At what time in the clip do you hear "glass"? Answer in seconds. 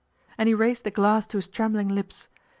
0.89-1.27